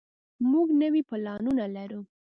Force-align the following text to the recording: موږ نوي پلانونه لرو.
موږ 0.51 0.67
نوي 0.81 1.01
پلانونه 1.09 1.63
لرو. 1.75 2.01